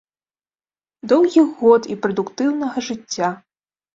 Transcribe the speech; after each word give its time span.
Доўгіх 1.11 1.51
год 1.59 1.85
і 1.95 1.97
прадуктыўнага 2.05 2.77
жыцця! 2.87 3.29